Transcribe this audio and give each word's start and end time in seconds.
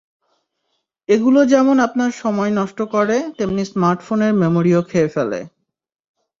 এগুলো 1.09 1.39
যেমন 1.45 1.77
আপনার 1.79 2.11
সময় 2.13 2.51
নষ্ট 2.51 2.79
করে, 2.95 3.17
তেমনি 3.37 3.63
স্মার্টফোনের 3.65 4.33
মেমোরিও 4.33 4.81
খেয়ে 4.81 5.13
ফেলে। 5.15 5.39